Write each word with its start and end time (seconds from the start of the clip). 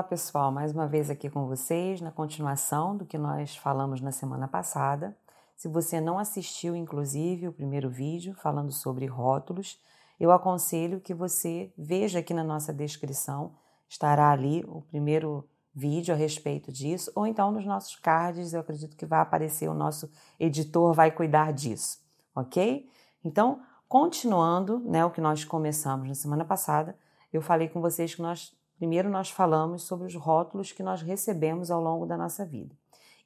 Olá 0.00 0.08
pessoal, 0.08 0.50
mais 0.50 0.72
uma 0.72 0.86
vez 0.86 1.10
aqui 1.10 1.28
com 1.28 1.46
vocês 1.46 2.00
na 2.00 2.10
continuação 2.10 2.96
do 2.96 3.04
que 3.04 3.18
nós 3.18 3.54
falamos 3.54 4.00
na 4.00 4.10
semana 4.10 4.48
passada. 4.48 5.14
Se 5.54 5.68
você 5.68 6.00
não 6.00 6.18
assistiu, 6.18 6.74
inclusive, 6.74 7.46
o 7.46 7.52
primeiro 7.52 7.90
vídeo 7.90 8.34
falando 8.34 8.72
sobre 8.72 9.04
rótulos, 9.04 9.78
eu 10.18 10.32
aconselho 10.32 11.02
que 11.02 11.12
você 11.12 11.70
veja 11.76 12.20
aqui 12.20 12.32
na 12.32 12.42
nossa 12.42 12.72
descrição, 12.72 13.52
estará 13.86 14.30
ali 14.30 14.64
o 14.66 14.80
primeiro 14.80 15.46
vídeo 15.74 16.14
a 16.14 16.16
respeito 16.16 16.72
disso, 16.72 17.12
ou 17.14 17.26
então 17.26 17.52
nos 17.52 17.66
nossos 17.66 17.94
cards, 17.96 18.54
eu 18.54 18.60
acredito 18.60 18.96
que 18.96 19.04
vai 19.04 19.20
aparecer, 19.20 19.68
o 19.68 19.74
nosso 19.74 20.10
editor 20.38 20.94
vai 20.94 21.10
cuidar 21.10 21.52
disso, 21.52 21.98
ok? 22.34 22.88
Então, 23.22 23.60
continuando 23.86 24.78
né, 24.78 25.04
o 25.04 25.10
que 25.10 25.20
nós 25.20 25.44
começamos 25.44 26.08
na 26.08 26.14
semana 26.14 26.46
passada, 26.46 26.96
eu 27.30 27.42
falei 27.42 27.68
com 27.68 27.82
vocês 27.82 28.14
que 28.14 28.22
nós 28.22 28.58
Primeiro, 28.80 29.10
nós 29.10 29.28
falamos 29.28 29.82
sobre 29.82 30.06
os 30.06 30.14
rótulos 30.14 30.72
que 30.72 30.82
nós 30.82 31.02
recebemos 31.02 31.70
ao 31.70 31.82
longo 31.82 32.06
da 32.06 32.16
nossa 32.16 32.46
vida. 32.46 32.74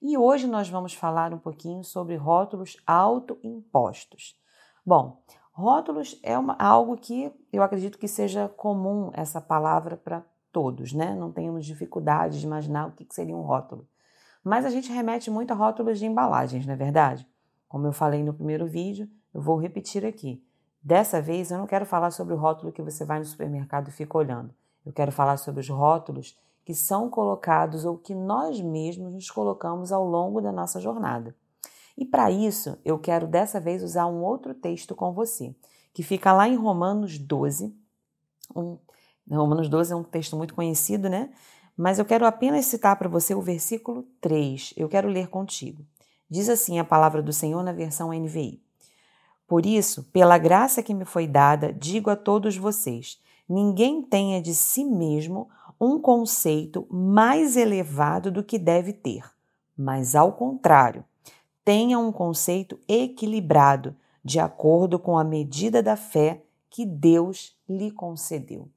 E 0.02 0.18
hoje 0.18 0.48
nós 0.48 0.68
vamos 0.68 0.94
falar 0.94 1.32
um 1.32 1.38
pouquinho 1.38 1.84
sobre 1.84 2.16
rótulos 2.16 2.76
autoimpostos. 2.84 4.36
Bom, 4.84 5.22
rótulos 5.52 6.18
é 6.24 6.36
uma, 6.36 6.56
algo 6.58 6.96
que 6.96 7.32
eu 7.52 7.62
acredito 7.62 7.98
que 7.98 8.08
seja 8.08 8.48
comum 8.48 9.12
essa 9.12 9.40
palavra 9.40 9.96
para 9.96 10.24
todos, 10.50 10.92
né? 10.92 11.14
Não 11.14 11.30
temos 11.30 11.64
dificuldade 11.64 12.40
de 12.40 12.46
imaginar 12.46 12.88
o 12.88 12.90
que 12.90 13.06
seria 13.14 13.36
um 13.36 13.42
rótulo. 13.42 13.86
Mas 14.42 14.64
a 14.64 14.70
gente 14.70 14.90
remete 14.90 15.30
muito 15.30 15.52
a 15.52 15.54
rótulos 15.54 16.00
de 16.00 16.06
embalagens, 16.06 16.66
não 16.66 16.74
é 16.74 16.76
verdade? 16.76 17.28
Como 17.68 17.86
eu 17.86 17.92
falei 17.92 18.24
no 18.24 18.34
primeiro 18.34 18.66
vídeo, 18.66 19.08
eu 19.32 19.40
vou 19.40 19.56
repetir 19.56 20.04
aqui. 20.04 20.44
Dessa 20.82 21.22
vez 21.22 21.52
eu 21.52 21.58
não 21.58 21.66
quero 21.68 21.86
falar 21.86 22.10
sobre 22.10 22.34
o 22.34 22.38
rótulo 22.38 22.72
que 22.72 22.82
você 22.82 23.04
vai 23.04 23.20
no 23.20 23.24
supermercado 23.24 23.86
e 23.86 23.92
fica 23.92 24.18
olhando. 24.18 24.52
Eu 24.84 24.92
quero 24.92 25.12
falar 25.12 25.36
sobre 25.36 25.60
os 25.60 25.68
rótulos 25.68 26.36
que 26.64 26.74
são 26.74 27.10
colocados 27.10 27.84
ou 27.84 27.98
que 27.98 28.14
nós 28.14 28.60
mesmos 28.60 29.12
nos 29.12 29.30
colocamos 29.30 29.92
ao 29.92 30.04
longo 30.04 30.40
da 30.40 30.50
nossa 30.50 30.80
jornada. 30.80 31.34
E 31.96 32.04
para 32.04 32.30
isso, 32.30 32.78
eu 32.84 32.98
quero 32.98 33.26
dessa 33.26 33.60
vez 33.60 33.82
usar 33.82 34.06
um 34.06 34.22
outro 34.22 34.54
texto 34.54 34.94
com 34.94 35.12
você, 35.12 35.54
que 35.92 36.02
fica 36.02 36.32
lá 36.32 36.48
em 36.48 36.56
Romanos 36.56 37.18
12. 37.18 37.74
Um, 38.54 38.78
Romanos 39.30 39.68
12 39.68 39.92
é 39.92 39.96
um 39.96 40.02
texto 40.02 40.36
muito 40.36 40.54
conhecido, 40.54 41.08
né? 41.08 41.30
Mas 41.76 41.98
eu 41.98 42.04
quero 42.04 42.26
apenas 42.26 42.66
citar 42.66 42.96
para 42.96 43.08
você 43.08 43.34
o 43.34 43.40
versículo 43.40 44.04
3. 44.20 44.74
Eu 44.76 44.88
quero 44.88 45.08
ler 45.08 45.28
contigo. 45.28 45.84
Diz 46.28 46.48
assim 46.48 46.78
a 46.78 46.84
palavra 46.84 47.22
do 47.22 47.32
Senhor 47.32 47.62
na 47.62 47.72
versão 47.72 48.12
NVI. 48.12 48.62
Por 49.46 49.66
isso, 49.66 50.04
pela 50.04 50.38
graça 50.38 50.82
que 50.82 50.94
me 50.94 51.04
foi 51.04 51.26
dada, 51.26 51.72
digo 51.72 52.10
a 52.10 52.16
todos 52.16 52.56
vocês: 52.56 53.20
ninguém 53.48 54.02
tenha 54.02 54.40
de 54.40 54.54
si 54.54 54.84
mesmo 54.84 55.48
um 55.80 55.98
conceito 55.98 56.86
mais 56.90 57.56
elevado 57.56 58.30
do 58.30 58.42
que 58.42 58.58
deve 58.58 58.92
ter, 58.92 59.24
mas 59.76 60.14
ao 60.14 60.32
contrário, 60.32 61.04
tenha 61.64 61.98
um 61.98 62.12
conceito 62.12 62.78
equilibrado, 62.88 63.96
de 64.24 64.38
acordo 64.38 64.98
com 64.98 65.18
a 65.18 65.24
medida 65.24 65.82
da 65.82 65.96
fé 65.96 66.42
que 66.70 66.86
Deus 66.86 67.56
lhe 67.68 67.90
concedeu. 67.90 68.68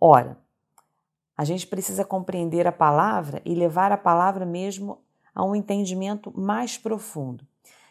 Ora, 0.00 0.38
a 1.36 1.44
gente 1.44 1.66
precisa 1.66 2.04
compreender 2.04 2.66
a 2.66 2.72
palavra 2.72 3.42
e 3.44 3.54
levar 3.54 3.92
a 3.92 3.96
palavra 3.96 4.46
mesmo 4.46 4.98
a 5.34 5.44
um 5.44 5.54
entendimento 5.54 6.32
mais 6.34 6.78
profundo. 6.78 7.46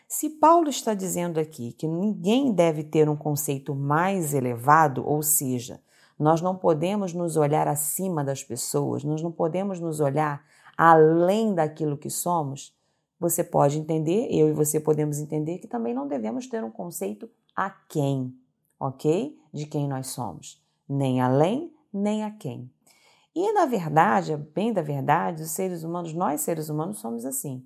Se 0.07 0.29
Paulo 0.29 0.69
está 0.69 0.93
dizendo 0.93 1.39
aqui 1.39 1.73
que 1.73 1.87
ninguém 1.87 2.51
deve 2.51 2.83
ter 2.83 3.07
um 3.09 3.15
conceito 3.15 3.75
mais 3.75 4.33
elevado, 4.33 5.07
ou 5.07 5.21
seja, 5.21 5.79
nós 6.17 6.41
não 6.41 6.55
podemos 6.55 7.13
nos 7.13 7.35
olhar 7.35 7.67
acima 7.67 8.23
das 8.23 8.43
pessoas, 8.43 9.03
nós 9.03 9.21
não 9.21 9.31
podemos 9.31 9.79
nos 9.79 9.99
olhar 9.99 10.43
além 10.77 11.53
daquilo 11.53 11.97
que 11.97 12.09
somos. 12.09 12.75
Você 13.19 13.43
pode 13.43 13.77
entender, 13.77 14.27
eu 14.29 14.49
e 14.49 14.53
você 14.53 14.79
podemos 14.79 15.19
entender 15.19 15.57
que 15.59 15.67
também 15.67 15.93
não 15.93 16.07
devemos 16.07 16.47
ter 16.47 16.63
um 16.63 16.71
conceito 16.71 17.29
a 17.55 17.69
quem, 17.69 18.37
ok? 18.79 19.37
De 19.53 19.65
quem 19.65 19.87
nós 19.87 20.07
somos. 20.07 20.61
Nem 20.87 21.21
além, 21.21 21.73
nem 21.91 22.23
a 22.23 22.31
quem. 22.31 22.69
E 23.33 23.51
na 23.53 23.65
verdade, 23.65 24.35
bem 24.53 24.71
da 24.71 24.81
verdade, 24.81 25.43
os 25.43 25.51
seres 25.51 25.83
humanos, 25.83 26.13
nós 26.13 26.41
seres 26.41 26.69
humanos 26.69 26.99
somos 26.99 27.25
assim. 27.25 27.65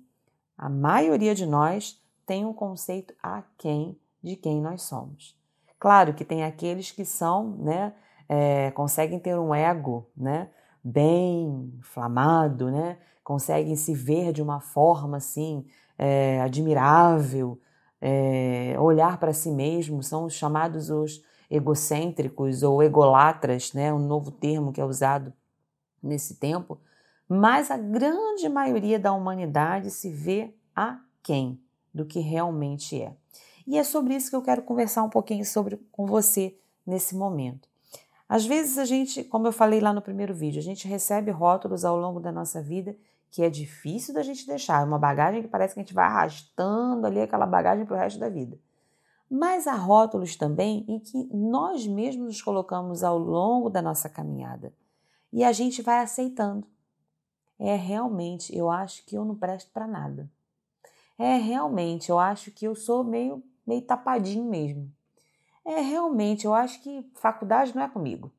A 0.56 0.68
maioria 0.68 1.34
de 1.34 1.46
nós 1.46 2.00
tem 2.26 2.44
um 2.44 2.52
conceito 2.52 3.14
a 3.22 3.42
quem 3.56 3.98
de 4.22 4.36
quem 4.36 4.60
nós 4.60 4.82
somos. 4.82 5.36
Claro 5.78 6.12
que 6.12 6.24
tem 6.24 6.44
aqueles 6.44 6.90
que 6.90 7.04
são, 7.04 7.56
né, 7.56 7.94
é, 8.32 8.70
conseguem 8.70 9.18
ter 9.18 9.36
um 9.36 9.52
ego 9.52 10.08
né, 10.16 10.50
bem 10.84 11.74
inflamado, 11.80 12.70
né, 12.70 12.96
conseguem 13.24 13.74
se 13.74 13.92
ver 13.92 14.32
de 14.32 14.40
uma 14.40 14.60
forma 14.60 15.16
assim 15.16 15.66
é, 15.98 16.40
admirável, 16.40 17.60
é, 18.00 18.76
olhar 18.78 19.18
para 19.18 19.32
si 19.32 19.50
mesmo, 19.50 20.00
são 20.00 20.26
os 20.26 20.34
chamados 20.34 20.90
os 20.90 21.20
egocêntricos 21.50 22.62
ou 22.62 22.80
egolatras, 22.80 23.72
né, 23.72 23.92
um 23.92 23.98
novo 23.98 24.30
termo 24.30 24.72
que 24.72 24.80
é 24.80 24.84
usado 24.84 25.32
nesse 26.00 26.36
tempo, 26.36 26.78
mas 27.28 27.68
a 27.68 27.76
grande 27.76 28.48
maioria 28.48 28.98
da 29.00 29.12
humanidade 29.12 29.90
se 29.90 30.08
vê 30.08 30.54
a 30.74 31.00
quem? 31.20 31.60
Do 31.92 32.06
que 32.06 32.20
realmente 32.20 33.02
é. 33.02 33.12
E 33.66 33.76
é 33.76 33.82
sobre 33.82 34.14
isso 34.14 34.30
que 34.30 34.36
eu 34.36 34.42
quero 34.42 34.62
conversar 34.62 35.02
um 35.02 35.10
pouquinho 35.10 35.44
sobre 35.44 35.76
com 35.90 36.06
você 36.06 36.56
nesse 36.86 37.16
momento. 37.16 37.69
Às 38.30 38.46
vezes 38.46 38.78
a 38.78 38.84
gente, 38.84 39.24
como 39.24 39.48
eu 39.48 39.52
falei 39.52 39.80
lá 39.80 39.92
no 39.92 40.00
primeiro 40.00 40.32
vídeo, 40.32 40.60
a 40.60 40.62
gente 40.62 40.86
recebe 40.86 41.32
rótulos 41.32 41.84
ao 41.84 41.96
longo 41.96 42.20
da 42.20 42.30
nossa 42.30 42.62
vida 42.62 42.96
que 43.28 43.42
é 43.42 43.50
difícil 43.50 44.14
da 44.14 44.22
gente 44.22 44.46
deixar, 44.46 44.82
é 44.82 44.84
uma 44.84 45.00
bagagem 45.00 45.42
que 45.42 45.48
parece 45.48 45.74
que 45.74 45.80
a 45.80 45.82
gente 45.82 45.94
vai 45.94 46.04
arrastando 46.04 47.08
ali 47.08 47.20
aquela 47.20 47.44
bagagem 47.44 47.84
para 47.84 47.96
o 47.96 47.98
resto 47.98 48.20
da 48.20 48.28
vida. 48.28 48.56
Mas 49.28 49.66
há 49.66 49.74
rótulos 49.74 50.36
também 50.36 50.84
em 50.86 51.00
que 51.00 51.28
nós 51.34 51.88
mesmos 51.88 52.26
nos 52.26 52.42
colocamos 52.42 53.02
ao 53.02 53.18
longo 53.18 53.68
da 53.68 53.82
nossa 53.82 54.08
caminhada 54.08 54.72
e 55.32 55.42
a 55.42 55.50
gente 55.50 55.82
vai 55.82 55.98
aceitando. 55.98 56.64
É 57.58 57.74
realmente, 57.74 58.56
eu 58.56 58.70
acho 58.70 59.04
que 59.06 59.16
eu 59.16 59.24
não 59.24 59.34
presto 59.34 59.72
para 59.72 59.88
nada. 59.88 60.30
É 61.18 61.36
realmente, 61.36 62.10
eu 62.10 62.18
acho 62.20 62.52
que 62.52 62.64
eu 62.64 62.76
sou 62.76 63.02
meio 63.02 63.42
meio 63.66 63.82
tapadinho 63.82 64.44
mesmo. 64.44 64.88
É, 65.64 65.80
realmente, 65.80 66.46
eu 66.46 66.54
acho 66.54 66.82
que 66.82 67.08
faculdade 67.14 67.74
não 67.74 67.82
é 67.82 67.88
comigo. 67.88 68.32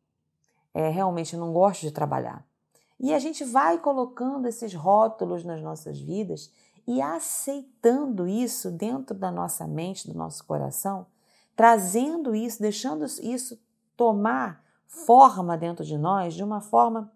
É, 0.73 0.89
realmente, 0.89 1.33
eu 1.33 1.39
não 1.39 1.53
gosto 1.53 1.81
de 1.81 1.91
trabalhar. 1.91 2.45
E 2.99 3.13
a 3.13 3.19
gente 3.19 3.43
vai 3.43 3.79
colocando 3.79 4.47
esses 4.47 4.73
rótulos 4.73 5.43
nas 5.43 5.61
nossas 5.61 5.99
vidas 5.99 6.51
e 6.87 7.01
aceitando 7.01 8.27
isso 8.27 8.71
dentro 8.71 9.15
da 9.15 9.31
nossa 9.31 9.67
mente, 9.67 10.07
do 10.07 10.17
nosso 10.17 10.45
coração, 10.45 11.07
trazendo 11.55 12.35
isso, 12.35 12.61
deixando 12.61 13.05
isso 13.05 13.59
tomar 13.95 14.63
forma 14.85 15.57
dentro 15.57 15.85
de 15.85 15.97
nós 15.97 16.33
de 16.33 16.43
uma 16.43 16.61
forma 16.61 17.11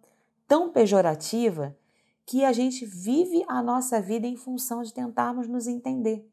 tão 0.48 0.72
pejorativa 0.72 1.76
que 2.26 2.44
a 2.44 2.52
gente 2.52 2.86
vive 2.86 3.44
a 3.48 3.62
nossa 3.62 4.02
vida 4.02 4.26
em 4.26 4.36
função 4.36 4.82
de 4.82 4.94
tentarmos 4.94 5.48
nos 5.48 5.68
entender. 5.68 6.28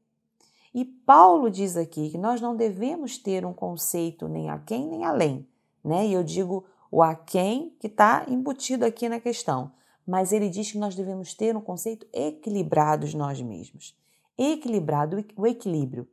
E 0.75 0.85
Paulo 0.85 1.51
diz 1.51 1.77
aqui 1.77 2.09
que 2.09 2.17
nós 2.17 2.41
não 2.41 2.57
devemos 2.57 3.19
ter 3.19 3.45
um 3.45 3.53
conceito 3.53 4.27
nem 4.27 4.49
a 4.49 4.59
quem 4.59 4.89
nem 4.89 5.05
além, 5.05 5.47
né? 5.85 6.07
E 6.07 6.15
eu 6.15 6.23
digo 6.23 6.65
o 6.91 7.03
a 7.03 7.15
quem 7.15 7.77
que 7.79 7.87
está 7.87 8.25
embutido 8.27 8.85
aqui 8.85 9.09
na 9.09 9.21
questão, 9.21 9.73
mas 10.07 10.33
ele 10.33 10.49
diz 10.49 10.73
que 10.73 10.79
nós 10.79 10.95
devemos 10.95 11.35
ter 11.35 11.55
um 11.57 11.61
conceito 11.61 12.07
equilibrado 12.13 13.07
de 13.07 13.17
nós 13.17 13.41
mesmos. 13.41 13.95
Equilibrado, 14.37 15.23
o 15.37 15.47
equilíbrio. 15.47 16.09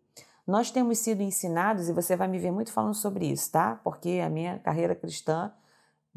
Nós 0.46 0.72
temos 0.72 1.00
sido 1.00 1.22
ensinados, 1.22 1.88
e 1.88 1.94
você 1.94 2.16
vai 2.16 2.28
me 2.28 2.40
ver 2.40 2.52
muito 2.52 2.72
falando 2.72 2.96
sobre 2.96 3.28
isso, 3.28 3.52
tá? 3.52 3.80
Porque 3.84 4.20
a 4.24 4.30
minha 4.30 4.60
carreira 4.60 4.96
cristã 4.96 5.54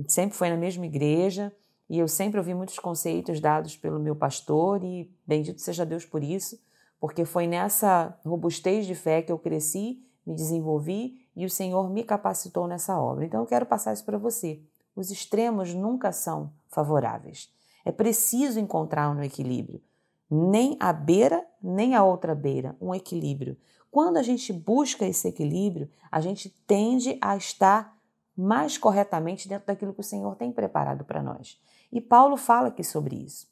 sempre 0.08 0.36
foi 0.36 0.48
na 0.48 0.56
mesma 0.56 0.86
igreja 0.86 1.54
e 1.88 1.98
eu 1.98 2.08
sempre 2.08 2.38
ouvi 2.38 2.54
muitos 2.54 2.78
conceitos 2.78 3.38
dados 3.38 3.76
pelo 3.76 4.00
meu 4.00 4.16
pastor, 4.16 4.82
e 4.82 5.12
bendito 5.26 5.60
seja 5.60 5.84
Deus 5.84 6.04
por 6.04 6.24
isso 6.24 6.58
porque 7.02 7.24
foi 7.24 7.48
nessa 7.48 8.16
robustez 8.24 8.86
de 8.86 8.94
fé 8.94 9.22
que 9.22 9.32
eu 9.32 9.36
cresci, 9.36 10.00
me 10.24 10.36
desenvolvi 10.36 11.26
e 11.34 11.44
o 11.44 11.50
Senhor 11.50 11.90
me 11.90 12.04
capacitou 12.04 12.68
nessa 12.68 12.96
obra. 12.96 13.24
Então 13.24 13.40
eu 13.40 13.46
quero 13.46 13.66
passar 13.66 13.92
isso 13.92 14.04
para 14.04 14.16
você. 14.16 14.62
Os 14.94 15.10
extremos 15.10 15.74
nunca 15.74 16.12
são 16.12 16.52
favoráveis. 16.68 17.52
É 17.84 17.90
preciso 17.90 18.60
encontrar 18.60 19.10
um 19.10 19.20
equilíbrio. 19.20 19.82
Nem 20.30 20.76
a 20.78 20.92
beira, 20.92 21.44
nem 21.60 21.96
a 21.96 22.04
outra 22.04 22.36
beira, 22.36 22.76
um 22.80 22.94
equilíbrio. 22.94 23.56
Quando 23.90 24.16
a 24.16 24.22
gente 24.22 24.52
busca 24.52 25.04
esse 25.04 25.26
equilíbrio, 25.26 25.90
a 26.08 26.20
gente 26.20 26.50
tende 26.68 27.18
a 27.20 27.36
estar 27.36 27.98
mais 28.36 28.78
corretamente 28.78 29.48
dentro 29.48 29.66
daquilo 29.66 29.92
que 29.92 30.02
o 30.02 30.04
Senhor 30.04 30.36
tem 30.36 30.52
preparado 30.52 31.04
para 31.04 31.20
nós. 31.20 31.60
E 31.90 32.00
Paulo 32.00 32.36
fala 32.36 32.68
aqui 32.68 32.84
sobre 32.84 33.16
isso. 33.16 33.50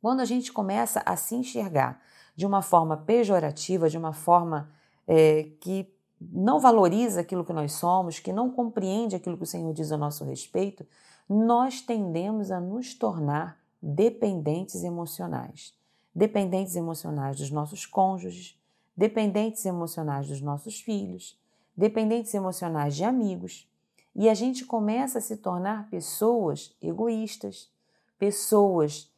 Quando 0.00 0.18
a 0.18 0.24
gente 0.24 0.52
começa 0.52 1.00
a 1.06 1.14
se 1.14 1.36
enxergar 1.36 2.02
de 2.34 2.46
uma 2.46 2.62
forma 2.62 2.96
pejorativa, 2.96 3.88
de 3.88 3.98
uma 3.98 4.12
forma 4.12 4.70
é, 5.06 5.50
que 5.60 5.92
não 6.20 6.60
valoriza 6.60 7.20
aquilo 7.20 7.44
que 7.44 7.52
nós 7.52 7.72
somos, 7.72 8.18
que 8.18 8.32
não 8.32 8.50
compreende 8.50 9.16
aquilo 9.16 9.36
que 9.36 9.42
o 9.42 9.46
Senhor 9.46 9.72
diz 9.72 9.90
a 9.92 9.98
nosso 9.98 10.24
respeito, 10.24 10.86
nós 11.28 11.80
tendemos 11.80 12.50
a 12.50 12.60
nos 12.60 12.94
tornar 12.94 13.58
dependentes 13.82 14.84
emocionais. 14.84 15.74
Dependentes 16.14 16.76
emocionais 16.76 17.38
dos 17.38 17.50
nossos 17.50 17.86
cônjuges, 17.86 18.58
dependentes 18.96 19.64
emocionais 19.64 20.28
dos 20.28 20.40
nossos 20.40 20.80
filhos, 20.80 21.38
dependentes 21.76 22.34
emocionais 22.34 22.94
de 22.94 23.04
amigos. 23.04 23.68
E 24.14 24.28
a 24.28 24.34
gente 24.34 24.64
começa 24.64 25.18
a 25.18 25.22
se 25.22 25.38
tornar 25.38 25.88
pessoas 25.88 26.76
egoístas, 26.80 27.70
pessoas 28.18 29.11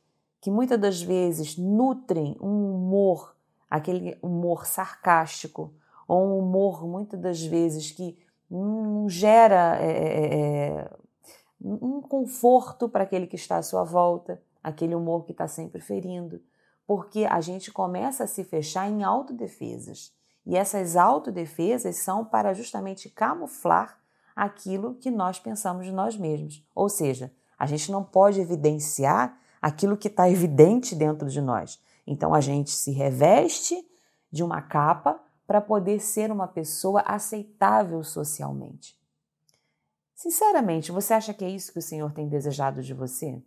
que 0.45 0.51
muitas 0.51 0.79
das 0.79 1.01
vezes 1.01 1.57
nutrem 1.57 2.37
um 2.39 2.75
humor, 2.75 3.35
aquele 3.71 4.19
humor 4.21 4.67
sarcástico, 4.67 5.73
ou 6.07 6.23
um 6.23 6.39
humor 6.39 6.87
muitas 6.87 7.19
das 7.19 7.43
vezes 7.43 7.91
que 7.91 8.19
não 8.51 9.09
gera 9.09 9.79
é, 9.81 9.91
é, 9.91 10.35
é 10.35 10.91
um 11.59 12.03
conforto 12.03 12.91
para 12.91 13.05
aquele 13.05 13.27
que 13.27 13.37
está 13.37 13.57
à 13.57 13.63
sua 13.63 13.85
volta, 13.85 14.39
aquele 14.63 14.95
humor 14.95 15.25
que 15.25 15.33
está 15.33 15.49
sempre 15.49 15.81
ferindo, 15.81 16.43
porque 16.87 17.25
a 17.25 17.41
gente 17.41 17.73
começa 17.73 18.25
a 18.25 18.27
se 18.27 18.45
fechar 18.45 18.87
em 18.87 19.03
autodefesas. 19.03 20.13
E 20.45 20.59
essas 20.59 20.95
autodefesas 20.95 21.97
são 21.97 22.23
para 22.23 22.53
justamente 22.53 23.09
camuflar 23.09 23.99
aquilo 24.37 24.97
que 24.97 25.11
nós 25.11 25.39
pensamos 25.39 25.87
de 25.87 25.93
nós 25.93 26.19
mesmos. 26.19 26.63
Ou 26.75 26.91
seja, 26.91 27.33
a 27.59 27.65
gente 27.65 27.91
não 27.91 28.05
pode 28.05 28.43
evidenciar 28.43 29.43
aquilo 29.65 29.97
que 29.97 30.09
está 30.09 30.29
evidente 30.29 30.95
dentro 30.95 31.27
de 31.27 31.41
nós. 31.41 31.81
Então 32.07 32.35
a 32.35 32.41
gente 32.43 32.71
se 32.71 32.91
reveste 32.91 33.75
de 34.31 34.45
uma 34.45 34.61
capa 34.61 35.19
para 35.47 35.59
poder 35.59 36.01
ser 36.01 36.31
uma 36.31 36.47
pessoa 36.47 37.01
aceitável 37.01 38.05
socialmente. 38.05 38.95
Sinceramente, 40.15 40.93
você 40.93 41.15
acha 41.15 41.33
que 41.33 41.43
é 41.43 41.49
isso 41.49 41.73
que 41.73 41.79
o 41.79 41.83
Senhor 41.83 42.13
tem 42.13 42.29
desejado 42.29 42.83
de 42.83 42.93
você? 42.93 43.43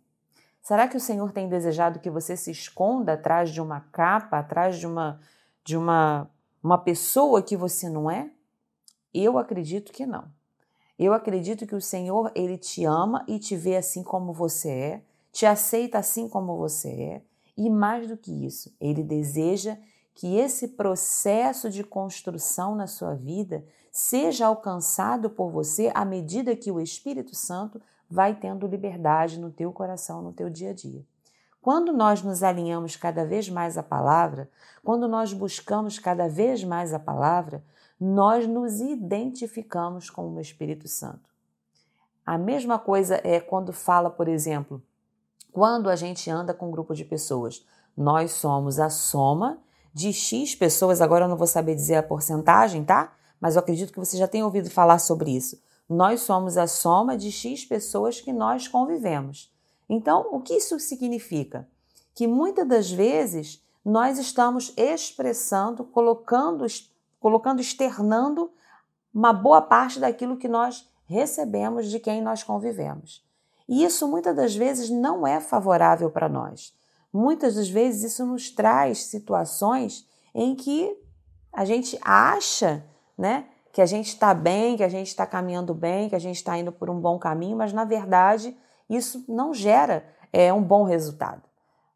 Será 0.60 0.88
que 0.88 0.96
o 0.96 1.00
Senhor 1.00 1.30
tem 1.30 1.48
desejado 1.48 2.00
que 2.00 2.10
você 2.10 2.36
se 2.36 2.50
esconda 2.50 3.12
atrás 3.12 3.50
de 3.50 3.60
uma 3.60 3.80
capa, 3.80 4.40
atrás 4.40 4.76
de 4.76 4.88
uma 4.88 5.20
de 5.64 5.76
uma 5.76 6.28
uma 6.60 6.78
pessoa 6.78 7.40
que 7.40 7.56
você 7.56 7.88
não 7.88 8.10
é? 8.10 8.28
Eu 9.14 9.38
acredito 9.38 9.92
que 9.92 10.04
não. 10.04 10.24
Eu 10.98 11.12
acredito 11.12 11.64
que 11.64 11.76
o 11.76 11.80
Senhor, 11.80 12.32
ele 12.34 12.58
te 12.58 12.84
ama 12.84 13.24
e 13.28 13.38
te 13.38 13.54
vê 13.54 13.76
assim 13.76 14.02
como 14.02 14.32
você 14.32 14.68
é, 14.68 15.02
te 15.32 15.46
aceita 15.46 15.98
assim 15.98 16.28
como 16.28 16.56
você 16.56 16.88
é, 16.88 17.22
e 17.56 17.68
mais 17.68 18.06
do 18.08 18.16
que 18.16 18.46
isso, 18.46 18.74
ele 18.80 19.02
deseja 19.02 19.76
que 20.14 20.36
esse 20.36 20.68
processo 20.68 21.70
de 21.70 21.82
construção 21.84 22.74
na 22.74 22.86
sua 22.86 23.14
vida 23.14 23.64
seja 23.90 24.46
alcançado 24.46 25.28
por 25.30 25.50
você 25.50 25.90
à 25.94 26.04
medida 26.04 26.56
que 26.56 26.70
o 26.70 26.80
Espírito 26.80 27.34
Santo 27.34 27.80
vai 28.08 28.34
tendo 28.34 28.66
liberdade 28.66 29.38
no 29.40 29.50
teu 29.50 29.72
coração, 29.72 30.22
no 30.22 30.32
teu 30.32 30.48
dia 30.48 30.70
a 30.70 30.72
dia. 30.72 31.04
Quando 31.60 31.92
nós 31.92 32.22
nos 32.22 32.42
alinhamos 32.42 32.96
cada 32.96 33.24
vez 33.24 33.48
mais 33.48 33.76
à 33.76 33.82
palavra, 33.82 34.48
quando 34.84 35.08
nós 35.08 35.32
buscamos 35.32 35.98
cada 35.98 36.28
vez 36.28 36.62
mais 36.64 36.94
a 36.94 36.98
palavra, 36.98 37.64
nós 38.00 38.46
nos 38.46 38.80
identificamos 38.80 40.08
com 40.08 40.32
o 40.32 40.40
Espírito 40.40 40.86
Santo. 40.86 41.28
A 42.24 42.38
mesma 42.38 42.78
coisa 42.78 43.20
é 43.24 43.40
quando 43.40 43.72
fala, 43.72 44.08
por 44.08 44.28
exemplo, 44.28 44.82
quando 45.52 45.88
a 45.90 45.96
gente 45.96 46.30
anda 46.30 46.54
com 46.54 46.68
um 46.68 46.70
grupo 46.70 46.94
de 46.94 47.04
pessoas, 47.04 47.64
nós 47.96 48.32
somos 48.32 48.78
a 48.78 48.90
soma 48.90 49.58
de 49.92 50.12
X 50.12 50.54
pessoas, 50.54 51.00
agora 51.00 51.24
eu 51.24 51.28
não 51.28 51.36
vou 51.36 51.46
saber 51.46 51.74
dizer 51.74 51.96
a 51.96 52.02
porcentagem, 52.02 52.84
tá? 52.84 53.12
Mas 53.40 53.56
eu 53.56 53.60
acredito 53.60 53.92
que 53.92 53.98
você 53.98 54.16
já 54.16 54.28
tenha 54.28 54.44
ouvido 54.44 54.70
falar 54.70 54.98
sobre 54.98 55.30
isso. 55.30 55.60
Nós 55.88 56.20
somos 56.20 56.56
a 56.56 56.66
soma 56.66 57.16
de 57.16 57.32
X 57.32 57.64
pessoas 57.64 58.20
que 58.20 58.32
nós 58.32 58.68
convivemos. 58.68 59.52
Então, 59.88 60.28
o 60.32 60.40
que 60.40 60.54
isso 60.54 60.78
significa? 60.78 61.66
Que 62.14 62.26
muitas 62.26 62.68
das 62.68 62.90
vezes 62.90 63.62
nós 63.84 64.18
estamos 64.18 64.72
expressando, 64.76 65.82
colocando, 65.82 66.64
colocando, 67.18 67.60
externando 67.60 68.50
uma 69.14 69.32
boa 69.32 69.62
parte 69.62 69.98
daquilo 69.98 70.36
que 70.36 70.46
nós 70.46 70.86
recebemos 71.06 71.90
de 71.90 71.98
quem 71.98 72.20
nós 72.20 72.42
convivemos. 72.42 73.26
E 73.68 73.84
isso 73.84 74.08
muitas 74.08 74.34
das 74.34 74.56
vezes 74.56 74.88
não 74.88 75.26
é 75.26 75.40
favorável 75.40 76.10
para 76.10 76.28
nós. 76.28 76.72
Muitas 77.12 77.54
das 77.54 77.68
vezes 77.68 78.12
isso 78.12 78.24
nos 78.24 78.50
traz 78.50 79.04
situações 79.04 80.08
em 80.34 80.54
que 80.54 80.96
a 81.52 81.64
gente 81.64 81.98
acha, 82.02 82.84
né, 83.16 83.46
que 83.72 83.82
a 83.82 83.86
gente 83.86 84.08
está 84.08 84.32
bem, 84.32 84.76
que 84.76 84.82
a 84.82 84.88
gente 84.88 85.08
está 85.08 85.26
caminhando 85.26 85.74
bem, 85.74 86.08
que 86.08 86.14
a 86.14 86.18
gente 86.18 86.36
está 86.36 86.56
indo 86.58 86.72
por 86.72 86.88
um 86.88 87.00
bom 87.00 87.18
caminho, 87.18 87.56
mas 87.56 87.72
na 87.72 87.84
verdade 87.84 88.56
isso 88.88 89.24
não 89.28 89.52
gera 89.52 90.04
é, 90.32 90.52
um 90.52 90.62
bom 90.62 90.84
resultado. 90.84 91.42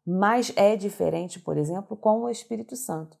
Mas 0.05 0.51
é 0.55 0.75
diferente, 0.75 1.39
por 1.39 1.57
exemplo, 1.57 1.95
com 1.95 2.23
o 2.23 2.29
Espírito 2.29 2.75
Santo. 2.75 3.17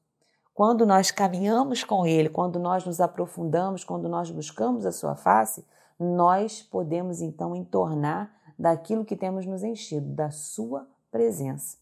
Quando 0.53 0.85
nós 0.85 1.09
caminhamos 1.09 1.83
com 1.83 2.05
Ele, 2.05 2.29
quando 2.29 2.59
nós 2.59 2.85
nos 2.85 3.01
aprofundamos, 3.01 3.83
quando 3.83 4.07
nós 4.07 4.29
buscamos 4.29 4.85
a 4.85 4.91
Sua 4.91 5.15
face, 5.15 5.65
nós 5.99 6.61
podemos 6.61 7.21
então 7.21 7.55
entornar 7.55 8.31
daquilo 8.63 9.03
que 9.03 9.17
temos 9.17 9.45
nos 9.45 9.61
enchido, 9.61 10.07
da 10.15 10.31
Sua 10.31 10.87
presença. 11.11 11.77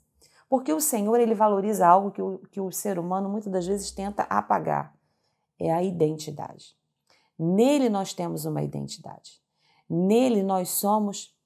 Porque 0.49 0.73
o 0.73 0.81
Senhor, 0.81 1.19
ele 1.19 1.35
valoriza 1.35 1.87
algo 1.87 2.09
que 2.09 2.21
o, 2.21 2.39
que 2.49 2.59
o 2.59 2.71
ser 2.71 2.97
humano 2.97 3.29
muitas 3.29 3.53
das 3.53 3.67
vezes 3.67 3.91
tenta 3.91 4.23
apagar. 4.23 4.91
É 5.59 5.71
a 5.71 5.83
identidade. 5.83 6.75
Nele 7.37 7.87
nós 7.87 8.15
temos 8.15 8.45
uma 8.45 8.63
identidade. 8.63 9.39
Nele 9.87 10.41
nós 10.41 10.69
somos 10.69 11.37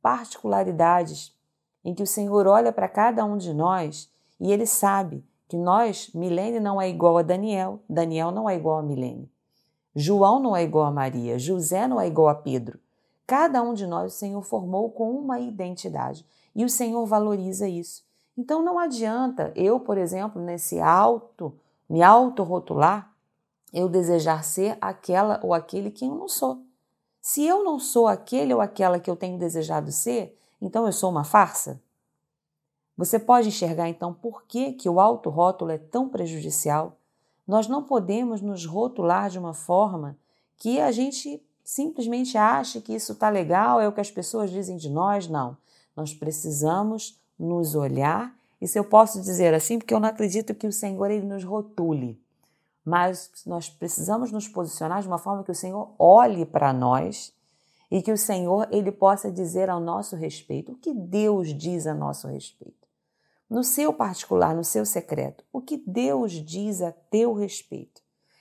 particularidades 0.00 1.38
em 1.84 1.94
que 1.94 2.02
o 2.02 2.06
Senhor 2.06 2.46
olha 2.46 2.72
para 2.72 2.88
cada 2.88 3.26
um 3.26 3.36
de 3.36 3.52
nós 3.52 4.10
e 4.40 4.50
ele 4.50 4.64
sabe 4.64 5.22
que 5.46 5.58
nós, 5.58 6.10
Milene 6.14 6.58
não 6.58 6.80
é 6.80 6.88
igual 6.88 7.18
a 7.18 7.22
Daniel, 7.22 7.82
Daniel 7.86 8.30
não 8.30 8.48
é 8.48 8.56
igual 8.56 8.78
a 8.78 8.82
Milene. 8.82 9.30
João 9.94 10.40
não 10.40 10.56
é 10.56 10.62
igual 10.62 10.86
a 10.86 10.90
Maria, 10.90 11.38
José 11.38 11.86
não 11.86 12.00
é 12.00 12.06
igual 12.06 12.28
a 12.28 12.34
Pedro. 12.34 12.80
Cada 13.28 13.60
um 13.60 13.74
de 13.74 13.86
nós 13.86 14.14
o 14.14 14.16
Senhor 14.16 14.40
formou 14.40 14.90
com 14.90 15.12
uma 15.12 15.38
identidade 15.38 16.24
e 16.56 16.64
o 16.64 16.68
Senhor 16.68 17.04
valoriza 17.04 17.68
isso. 17.68 18.02
Então 18.34 18.62
não 18.62 18.78
adianta 18.78 19.52
eu, 19.54 19.78
por 19.78 19.98
exemplo, 19.98 20.40
nesse 20.40 20.80
alto, 20.80 21.54
me 21.86 22.02
autorrotular, 22.02 23.14
eu 23.70 23.86
desejar 23.86 24.42
ser 24.44 24.78
aquela 24.80 25.38
ou 25.42 25.52
aquele 25.52 25.90
que 25.90 26.06
eu 26.06 26.14
não 26.14 26.26
sou. 26.26 26.62
Se 27.20 27.44
eu 27.44 27.62
não 27.62 27.78
sou 27.78 28.08
aquele 28.08 28.54
ou 28.54 28.62
aquela 28.62 28.98
que 28.98 29.10
eu 29.10 29.16
tenho 29.16 29.38
desejado 29.38 29.92
ser, 29.92 30.34
então 30.58 30.86
eu 30.86 30.92
sou 30.92 31.10
uma 31.10 31.22
farsa? 31.22 31.82
Você 32.96 33.18
pode 33.18 33.48
enxergar 33.48 33.90
então 33.90 34.14
por 34.14 34.44
que, 34.44 34.72
que 34.72 34.88
o 34.88 34.98
autorrótulo 34.98 35.70
é 35.70 35.76
tão 35.76 36.08
prejudicial? 36.08 36.96
Nós 37.46 37.68
não 37.68 37.82
podemos 37.82 38.40
nos 38.40 38.64
rotular 38.64 39.28
de 39.28 39.38
uma 39.38 39.52
forma 39.52 40.16
que 40.56 40.80
a 40.80 40.90
gente 40.90 41.46
simplesmente 41.68 42.38
ache 42.38 42.80
que 42.80 42.94
isso 42.94 43.12
está 43.12 43.28
legal, 43.28 43.78
é 43.78 43.86
o 43.86 43.92
que 43.92 44.00
as 44.00 44.10
pessoas 44.10 44.50
dizem 44.50 44.78
de 44.78 44.88
nós. 44.88 45.28
Não. 45.28 45.54
Nós 45.94 46.14
precisamos 46.14 47.20
nos 47.38 47.74
olhar. 47.74 48.34
Isso 48.58 48.78
eu 48.78 48.84
posso 48.84 49.20
dizer 49.20 49.52
assim 49.52 49.78
porque 49.78 49.92
eu 49.92 50.00
não 50.00 50.08
acredito 50.08 50.54
que 50.54 50.66
o 50.66 50.72
Senhor 50.72 51.10
ele 51.10 51.26
nos 51.26 51.44
rotule. 51.44 52.18
Mas 52.82 53.30
nós 53.44 53.68
precisamos 53.68 54.32
nos 54.32 54.48
posicionar 54.48 55.02
de 55.02 55.08
uma 55.08 55.18
forma 55.18 55.44
que 55.44 55.50
o 55.50 55.54
Senhor 55.54 55.94
olhe 55.98 56.46
para 56.46 56.72
nós 56.72 57.34
e 57.90 58.00
que 58.00 58.12
o 58.12 58.16
Senhor 58.16 58.66
ele 58.70 58.90
possa 58.90 59.30
dizer 59.30 59.68
ao 59.68 59.78
nosso 59.78 60.16
respeito 60.16 60.72
o 60.72 60.76
que 60.76 60.94
Deus 60.94 61.48
diz 61.48 61.86
a 61.86 61.92
nosso 61.92 62.28
respeito. 62.28 62.88
No 63.48 63.62
seu 63.62 63.92
particular, 63.92 64.54
no 64.54 64.64
seu 64.64 64.86
secreto, 64.86 65.44
o 65.52 65.60
que 65.60 65.76
Deus 65.86 66.32
diz 66.32 66.80
a 66.80 66.92
teu 66.92 67.34
respeito. 67.34 68.00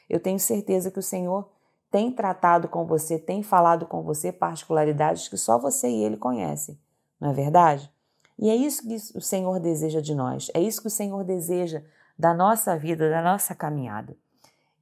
Eu 0.10 0.22
tenho 0.22 0.40
certeza 0.40 0.90
que 0.90 1.00
o 1.00 1.04
Senhor 1.04 1.57
tem 1.90 2.12
tratado 2.12 2.68
com 2.68 2.86
você, 2.86 3.18
tem 3.18 3.42
falado 3.42 3.86
com 3.86 4.02
você 4.04 4.32
particularidades 4.32 5.28
que 5.28 5.38
só 5.38 5.58
você 5.58 5.90
e 5.90 6.04
ele 6.04 6.18
conhecem, 6.18 6.80
não 7.20 7.32
é 7.32 7.34
verdade? 7.34 7.92
E 8.38 8.50
é 8.50 8.56
isso 8.56 8.84
que 8.88 8.96
o 9.18 9.22
Senhor 9.22 9.60
deseja 9.60 10.02
de 10.02 10.14
nós, 10.14 10.52
é 10.54 10.62
isso 10.62 10.82
que 10.82 10.88
o 10.88 10.92
Senhor 10.92 11.24
deseja 11.24 11.82
da 12.18 12.34
nossa 12.34 12.78
vida, 12.78 13.10
da 13.10 13.22
nossa 13.22 13.56
caminhada. 13.56 14.16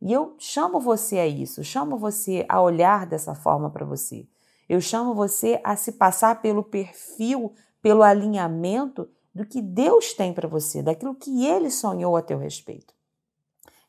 E 0.02 0.12
eu 0.12 0.36
chamo 0.38 0.80
você 0.80 1.20
a 1.20 1.28
isso, 1.28 1.64
chamo 1.64 1.98
você 1.98 2.46
a 2.50 2.62
olhar 2.62 3.06
dessa 3.06 3.34
forma 3.34 3.70
para 3.70 3.86
você. 3.86 4.28
Eu 4.68 4.82
chamo 4.82 5.14
você 5.14 5.60
a 5.64 5.76
se 5.76 5.94
passar 5.94 6.42
pelo 6.42 6.64
perfil, 6.64 7.54
pelo 7.82 8.04
alinhamento 8.04 9.08
do 9.34 9.46
que 9.46 9.62
Deus 9.62 10.14
tem 10.14 10.34
para 10.34 10.48
você, 10.48 10.82
daquilo 10.82 11.16
que 11.16 11.46
Ele 11.46 11.70
sonhou 11.70 12.16
a 12.16 12.22
teu 12.22 12.38
respeito. 12.38 12.94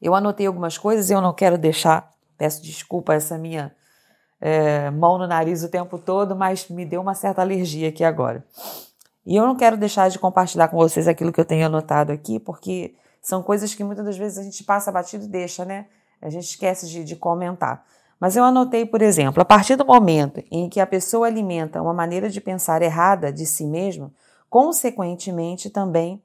Eu 0.00 0.14
anotei 0.14 0.46
algumas 0.46 0.76
coisas 0.76 1.08
e 1.08 1.12
eu 1.12 1.20
não 1.20 1.32
quero 1.32 1.56
deixar, 1.56 2.12
peço 2.36 2.62
desculpa 2.62 3.14
essa 3.14 3.36
minha 3.38 3.74
é, 4.40 4.90
mão 4.90 5.18
no 5.18 5.26
nariz 5.26 5.62
o 5.62 5.68
tempo 5.68 5.98
todo, 5.98 6.36
mas 6.36 6.68
me 6.68 6.84
deu 6.84 7.00
uma 7.00 7.14
certa 7.14 7.42
alergia 7.42 7.88
aqui 7.88 8.04
agora. 8.04 8.44
E 9.24 9.34
eu 9.34 9.46
não 9.46 9.56
quero 9.56 9.76
deixar 9.76 10.08
de 10.08 10.18
compartilhar 10.18 10.68
com 10.68 10.76
vocês 10.76 11.08
aquilo 11.08 11.32
que 11.32 11.40
eu 11.40 11.44
tenho 11.44 11.66
anotado 11.66 12.12
aqui, 12.12 12.38
porque 12.38 12.94
são 13.20 13.42
coisas 13.42 13.74
que 13.74 13.82
muitas 13.82 14.04
das 14.04 14.16
vezes 14.16 14.38
a 14.38 14.42
gente 14.42 14.62
passa 14.62 14.92
batido 14.92 15.24
e 15.24 15.28
deixa, 15.28 15.64
né? 15.64 15.86
A 16.22 16.30
gente 16.30 16.44
esquece 16.44 16.88
de, 16.88 17.02
de 17.02 17.16
comentar. 17.16 17.84
Mas 18.20 18.36
eu 18.36 18.44
anotei, 18.44 18.86
por 18.86 19.02
exemplo, 19.02 19.42
a 19.42 19.44
partir 19.44 19.76
do 19.76 19.84
momento 19.84 20.42
em 20.50 20.68
que 20.68 20.80
a 20.80 20.86
pessoa 20.86 21.26
alimenta 21.26 21.82
uma 21.82 21.92
maneira 21.92 22.30
de 22.30 22.40
pensar 22.40 22.80
errada 22.82 23.32
de 23.32 23.44
si 23.44 23.66
mesma, 23.66 24.12
consequentemente 24.48 25.68
também 25.68 26.22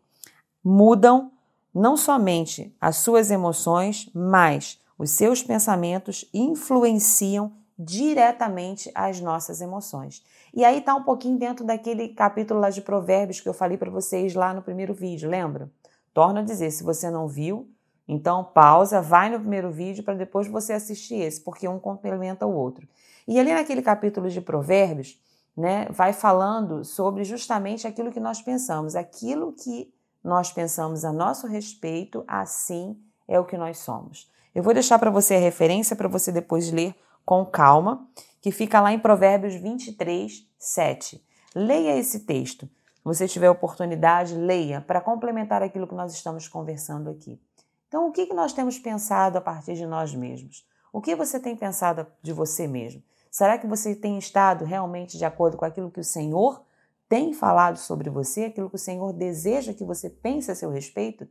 mudam 0.64 1.32
não 1.74 1.98
somente 1.98 2.74
as 2.80 2.98
suas 2.98 3.32
emoções, 3.32 4.10
mas 4.14 4.80
os 5.02 5.10
seus 5.10 5.42
pensamentos 5.42 6.30
influenciam 6.32 7.52
diretamente 7.76 8.92
as 8.94 9.20
nossas 9.20 9.60
emoções. 9.60 10.24
E 10.54 10.64
aí 10.64 10.78
está 10.78 10.94
um 10.94 11.02
pouquinho 11.02 11.40
dentro 11.40 11.66
daquele 11.66 12.10
capítulo 12.10 12.60
lá 12.60 12.70
de 12.70 12.84
Provérbios 12.84 13.42
que 13.42 13.50
eu 13.50 13.54
falei 13.54 13.80
para 13.80 13.90
vocês 13.90 14.36
lá 14.36 14.54
no 14.54 14.62
primeiro 14.62 14.94
vídeo, 14.94 15.28
lembra? 15.28 15.72
Torno 16.14 16.38
a 16.38 16.44
dizer, 16.44 16.70
se 16.70 16.84
você 16.84 17.10
não 17.10 17.28
viu, 17.28 17.68
então 18.08 18.44
pausa, 18.44 19.02
vai 19.02 19.32
no 19.32 19.40
primeiro 19.40 19.72
vídeo 19.72 20.04
para 20.04 20.14
depois 20.14 20.48
você 20.48 20.74
assistir 20.74 21.16
esse, 21.16 21.42
porque 21.42 21.68
um 21.68 21.80
complementa 21.80 22.46
o 22.46 22.54
outro. 22.54 22.88
E 23.28 23.40
ali 23.40 23.52
naquele 23.52 23.82
capítulo 23.82 24.30
de 24.30 24.40
Provérbios, 24.40 25.20
né, 25.58 25.88
vai 25.90 26.14
falando 26.14 26.86
sobre 26.86 27.24
justamente 27.24 27.88
aquilo 27.88 28.12
que 28.12 28.20
nós 28.20 28.40
pensamos, 28.40 28.96
aquilo 28.96 29.52
que 29.52 29.92
nós 30.24 30.52
pensamos 30.52 31.04
a 31.04 31.12
nosso 31.12 31.48
respeito, 31.48 32.24
assim 32.28 32.96
é 33.28 33.40
o 33.40 33.46
que 33.46 33.58
nós 33.58 33.80
somos. 33.80 34.30
Eu 34.54 34.62
vou 34.62 34.74
deixar 34.74 35.00
para 35.00 35.10
você 35.10 35.36
a 35.36 35.40
referência 35.40 35.96
para 35.96 36.10
você 36.10 36.32
depois 36.32 36.72
ler 36.72 36.94
com 37.26 37.46
calma, 37.46 38.08
que 38.42 38.52
fica 38.52 38.82
lá 38.82 38.92
em 38.92 39.00
Provérbios 39.00 39.56
23, 39.56 40.46
7. 40.60 41.26
Leia 41.56 41.98
esse 41.98 42.22
texto. 42.22 42.66
Se 42.66 43.04
você 43.04 43.28
tiver 43.28 43.50
oportunidade, 43.50 44.36
leia 44.36 44.82
para 44.82 45.00
complementar 45.00 45.64
aquilo 45.64 45.88
que 45.88 45.96
nós 45.96 46.14
estamos 46.14 46.48
conversando 46.48 47.10
aqui. 47.10 47.42
Então, 47.88 48.08
o 48.08 48.12
que, 48.12 48.26
que 48.26 48.34
nós 48.34 48.54
temos 48.54 48.78
pensado 48.78 49.38
a 49.38 49.42
partir 49.42 49.76
de 49.76 49.86
nós 49.86 50.14
mesmos? 50.14 50.68
O 50.92 51.02
que 51.02 51.16
você 51.16 51.40
tem 51.40 51.56
pensado 51.56 52.06
de 52.22 52.34
você 52.34 52.68
mesmo? 52.68 53.02
Será 53.30 53.58
que 53.58 53.66
você 53.66 53.96
tem 53.96 54.18
estado 54.18 54.66
realmente 54.66 55.18
de 55.18 55.24
acordo 55.24 55.56
com 55.56 55.64
aquilo 55.64 55.90
que 55.90 56.00
o 56.00 56.04
Senhor 56.04 56.62
tem 57.08 57.34
falado 57.34 57.78
sobre 57.78 58.10
você, 58.10 58.46
aquilo 58.46 58.70
que 58.70 58.76
o 58.76 58.80
Senhor 58.80 59.14
deseja 59.14 59.74
que 59.74 59.86
você 59.86 60.10
pense 60.10 60.52
a 60.52 60.56
seu 60.56 60.70
respeito? 60.70 61.28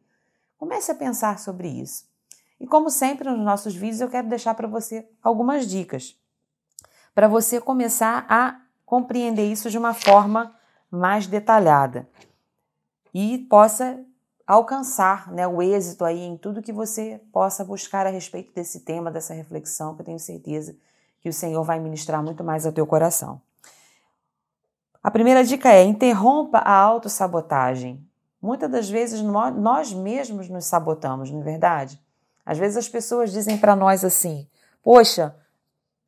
Comece 0.57 0.91
a 0.91 0.95
pensar 0.95 1.39
sobre 1.39 1.69
isso. 1.69 2.10
E 2.61 2.67
como 2.67 2.91
sempre 2.91 3.29
nos 3.29 3.41
nossos 3.41 3.75
vídeos, 3.75 4.01
eu 4.01 4.09
quero 4.09 4.29
deixar 4.29 4.55
para 4.55 4.69
você 4.69 5.09
algumas 5.23 5.67
dicas 5.67 6.21
para 7.15 7.29
você 7.29 7.61
começar 7.61 8.25
a 8.29 8.61
compreender 8.85 9.51
isso 9.51 9.71
de 9.71 9.79
uma 9.79 9.95
forma 9.95 10.55
mais 10.91 11.27
detalhada 11.27 12.09
e 13.13 13.39
possa 13.51 14.01
alcançar 14.47 15.31
né, 15.31 15.47
o 15.47 15.63
êxito 15.63 16.05
aí 16.05 16.21
em 16.21 16.37
tudo 16.37 16.63
que 16.63 16.73
você 16.73 17.21
possa 17.33 17.65
buscar 17.65 18.07
a 18.07 18.11
respeito 18.11 18.53
desse 18.53 18.81
tema, 18.81 19.11
dessa 19.11 19.35
reflexão, 19.35 19.95
que 19.95 20.01
eu 20.01 20.07
tenho 20.07 20.19
certeza 20.19 20.77
que 21.21 21.29
o 21.29 21.33
Senhor 21.33 21.63
vai 21.63 21.79
ministrar 21.79 22.23
muito 22.23 22.43
mais 22.43 22.67
ao 22.67 22.73
teu 22.73 22.87
coração. 22.87 23.41
A 25.03 25.11
primeira 25.11 25.45
dica 25.45 25.71
é 25.71 25.85
interrompa 25.85 26.59
a 26.59 26.73
autossabotagem. 26.73 28.05
Muitas 28.41 28.71
das 28.71 28.89
vezes 28.89 29.21
nós 29.21 29.93
mesmos 29.93 30.49
nos 30.49 30.65
sabotamos, 30.65 31.31
não 31.31 31.41
é 31.41 31.45
verdade? 31.45 32.01
Às 32.51 32.59
vezes 32.59 32.77
as 32.77 32.89
pessoas 32.89 33.31
dizem 33.31 33.57
para 33.57 33.77
nós 33.77 34.05
assim: 34.05 34.45
"Poxa, 34.83 35.37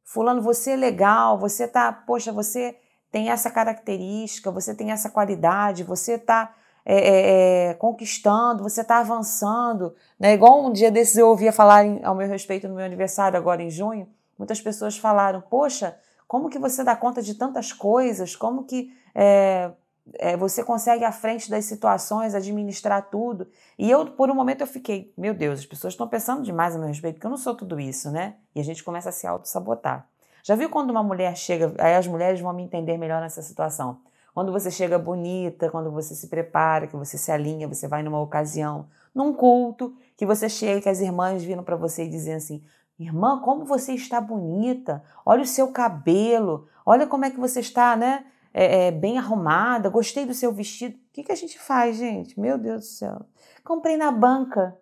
fulano, 0.02 0.42
você 0.42 0.72
é 0.72 0.76
legal, 0.76 1.38
você 1.38 1.68
tá, 1.68 1.92
poxa, 1.92 2.32
você 2.32 2.76
tem 3.12 3.30
essa 3.30 3.48
característica, 3.48 4.50
você 4.50 4.74
tem 4.74 4.90
essa 4.90 5.08
qualidade, 5.08 5.84
você 5.84 6.14
está 6.14 6.52
é, 6.84 6.96
é, 6.96 7.70
é, 7.70 7.74
conquistando, 7.74 8.64
você 8.64 8.80
está 8.80 8.98
avançando. 8.98 9.94
Né? 10.18 10.34
Igual 10.34 10.66
um 10.66 10.72
dia 10.72 10.90
desses 10.90 11.16
eu 11.16 11.28
ouvia 11.28 11.52
falar 11.52 11.84
ao 12.02 12.16
meu 12.16 12.26
respeito 12.26 12.66
no 12.66 12.74
meu 12.74 12.84
aniversário, 12.84 13.38
agora 13.38 13.62
em 13.62 13.70
junho, 13.70 14.08
muitas 14.36 14.60
pessoas 14.60 14.98
falaram: 14.98 15.40
Poxa, 15.42 15.96
como 16.26 16.50
que 16.50 16.58
você 16.58 16.82
dá 16.82 16.96
conta 16.96 17.22
de 17.22 17.34
tantas 17.34 17.72
coisas? 17.72 18.34
Como 18.34 18.64
que 18.64 18.92
é, 19.14 19.70
é, 20.14 20.36
você 20.36 20.64
consegue 20.64 21.04
à 21.04 21.12
frente 21.12 21.50
das 21.50 21.64
situações 21.64 22.34
administrar 22.34 23.08
tudo? 23.10 23.46
E 23.78 23.90
eu, 23.90 24.06
por 24.06 24.30
um 24.30 24.34
momento, 24.34 24.62
eu 24.62 24.66
fiquei: 24.66 25.12
Meu 25.16 25.34
Deus, 25.34 25.60
as 25.60 25.66
pessoas 25.66 25.92
estão 25.94 26.08
pensando 26.08 26.42
demais 26.42 26.74
a 26.74 26.78
meu 26.78 26.88
respeito, 26.88 27.14
porque 27.14 27.26
eu 27.26 27.30
não 27.30 27.36
sou 27.36 27.54
tudo 27.54 27.78
isso, 27.78 28.10
né? 28.10 28.36
E 28.54 28.60
a 28.60 28.64
gente 28.64 28.82
começa 28.82 29.08
a 29.08 29.12
se 29.12 29.26
auto-sabotar. 29.26 30.08
Já 30.44 30.56
viu 30.56 30.68
quando 30.68 30.90
uma 30.90 31.02
mulher 31.02 31.36
chega, 31.36 31.72
aí 31.78 31.94
as 31.94 32.06
mulheres 32.06 32.40
vão 32.40 32.52
me 32.52 32.62
entender 32.62 32.98
melhor 32.98 33.20
nessa 33.20 33.42
situação 33.42 34.00
quando 34.34 34.50
você 34.50 34.70
chega 34.70 34.98
bonita, 34.98 35.70
quando 35.70 35.90
você 35.90 36.14
se 36.14 36.28
prepara, 36.28 36.86
que 36.86 36.96
você 36.96 37.18
se 37.18 37.30
alinha, 37.30 37.68
você 37.68 37.86
vai 37.86 38.02
numa 38.02 38.20
ocasião, 38.20 38.88
num 39.14 39.32
culto, 39.32 39.94
que 40.16 40.24
você 40.24 40.48
chega, 40.48 40.80
que 40.80 40.88
as 40.88 41.00
irmãs 41.00 41.42
viram 41.42 41.62
para 41.62 41.76
você 41.76 42.04
e 42.04 42.08
dizem 42.08 42.34
assim: 42.34 42.62
Irmã, 42.98 43.40
como 43.40 43.64
você 43.64 43.92
está 43.92 44.20
bonita, 44.20 45.02
olha 45.24 45.42
o 45.42 45.46
seu 45.46 45.68
cabelo, 45.68 46.66
olha 46.84 47.06
como 47.06 47.24
é 47.24 47.30
que 47.30 47.38
você 47.38 47.60
está, 47.60 47.94
né? 47.96 48.24
É, 48.54 48.86
é, 48.86 48.90
bem 48.90 49.18
arrumada, 49.18 49.88
gostei 49.88 50.26
do 50.26 50.34
seu 50.34 50.52
vestido. 50.52 50.94
O 50.96 51.12
que, 51.12 51.22
que 51.22 51.32
a 51.32 51.36
gente 51.36 51.58
faz, 51.58 51.96
gente? 51.96 52.38
Meu 52.38 52.58
Deus 52.58 52.80
do 52.80 52.86
céu. 52.86 53.26
Comprei 53.64 53.96
na 53.96 54.10
banca. 54.10 54.76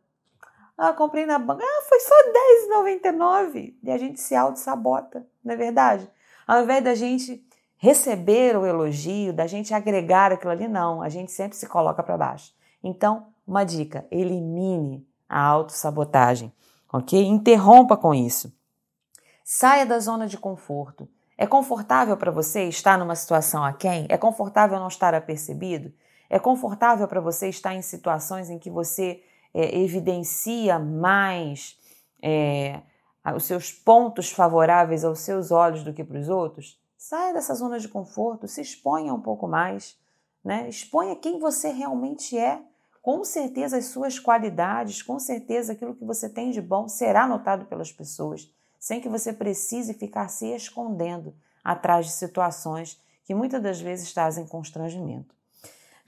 Ah, 0.77 0.93
comprei 0.93 1.27
na 1.27 1.39
banca. 1.39 1.63
Ah, 1.63 1.83
foi 1.89 2.01
só 2.01 2.15
R$10,99. 2.15 3.75
E 3.83 3.91
a 3.91 3.99
gente 3.99 4.19
se 4.19 4.35
auto-sabota, 4.35 5.27
não 5.45 5.55
é 5.55 5.57
verdade? 5.57 6.11
Ao 6.47 6.63
invés 6.63 6.83
da 6.83 6.95
gente 6.95 7.47
receber 7.77 8.57
o 8.57 8.67
elogio, 8.67 9.33
da 9.33 9.47
gente 9.47 9.73
agregar 9.73 10.33
aquilo 10.33 10.51
ali, 10.51 10.67
não, 10.67 11.01
a 11.01 11.09
gente 11.09 11.31
sempre 11.31 11.57
se 11.57 11.67
coloca 11.67 12.03
para 12.03 12.17
baixo. 12.17 12.53
Então, 12.83 13.27
uma 13.47 13.65
dica: 13.65 14.07
elimine 14.11 15.07
a 15.29 15.41
autossabotagem, 15.41 16.53
ok? 16.93 17.25
Interrompa 17.25 17.97
com 17.97 18.15
isso. 18.15 18.53
Saia 19.45 19.85
da 19.85 19.99
zona 19.99 20.27
de 20.27 20.39
conforto. 20.39 21.09
É 21.41 21.47
confortável 21.47 22.19
para 22.19 22.31
você 22.31 22.65
estar 22.65 22.99
numa 22.99 23.17
situação 23.17 23.65
a 23.65 23.73
quem? 23.73 24.05
É 24.11 24.19
confortável 24.19 24.79
não 24.79 24.89
estar 24.89 25.15
apercebido? 25.15 25.91
É 26.29 26.39
confortável 26.39 27.09
para 27.09 27.19
você 27.19 27.49
estar 27.49 27.75
em 27.75 27.81
situações 27.81 28.51
em 28.51 28.59
que 28.59 28.69
você 28.69 29.23
é, 29.55 29.79
evidencia 29.79 30.79
mais 30.79 31.79
é, 32.23 32.83
os 33.35 33.45
seus 33.45 33.73
pontos 33.73 34.31
favoráveis 34.31 35.03
aos 35.03 35.21
seus 35.21 35.51
olhos 35.51 35.83
do 35.83 35.95
que 35.95 36.05
para 36.05 36.19
os 36.19 36.29
outros? 36.29 36.79
Saia 36.99 37.33
dessa 37.33 37.55
zona 37.55 37.81
de 37.81 37.89
conforto, 37.89 38.47
se 38.47 38.61
exponha 38.61 39.15
um 39.15 39.21
pouco 39.23 39.49
mais, 39.49 39.99
né? 40.45 40.69
Exponha 40.69 41.17
quem 41.17 41.39
você 41.39 41.71
realmente 41.71 42.37
é. 42.37 42.61
Com 43.01 43.25
certeza 43.25 43.79
as 43.79 43.87
suas 43.87 44.19
qualidades, 44.19 45.03
com 45.03 45.19
certeza 45.19 45.73
aquilo 45.73 45.95
que 45.95 46.05
você 46.05 46.29
tem 46.29 46.51
de 46.51 46.61
bom 46.61 46.87
será 46.87 47.27
notado 47.27 47.65
pelas 47.65 47.91
pessoas, 47.91 48.53
sem 48.81 49.01
que 49.01 49.09
você 49.09 49.33
precise 49.33 49.95
ficar 49.95 50.29
se 50.29 50.47
escondendo 50.47 51.35
atrás 51.63 52.07
de 52.07 52.13
situações 52.13 52.99
que 53.25 53.35
muitas 53.35 53.63
das 53.63 53.81
vezes 53.81 54.13
trazem 54.13 54.47
constrangimento. 54.47 55.33